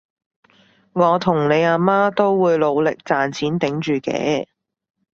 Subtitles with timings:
[0.93, 4.47] 我同你阿媽都會努力賺錢頂住嘅